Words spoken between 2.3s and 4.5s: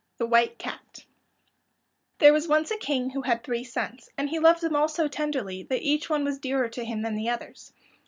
was once a king who had three sons, and he